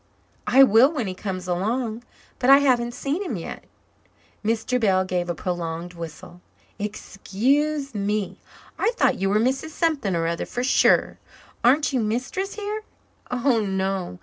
"I 0.47 0.63
will 0.63 0.91
when 0.91 1.05
he 1.05 1.13
comes 1.13 1.47
along, 1.47 2.03
but 2.39 2.49
I 2.49 2.57
haven't 2.57 2.95
seen 2.95 3.21
him 3.23 3.35
yet." 3.35 3.65
Mr. 4.43 4.79
Bell 4.79 5.05
gave 5.05 5.29
a 5.29 5.35
prolonged 5.35 5.93
whistle. 5.93 6.41
"Excuse 6.79 7.93
me. 7.93 8.39
I 8.79 8.93
thought 8.97 9.19
you 9.19 9.29
were 9.29 9.39
Mrs. 9.39 9.69
Something 9.69 10.15
or 10.15 10.25
other 10.25 10.47
for 10.47 10.63
sure. 10.63 11.19
Aren't 11.63 11.93
you 11.93 11.99
mistress 11.99 12.55
here?" 12.55 12.81
"Oh, 13.29 13.59
no. 13.59 14.17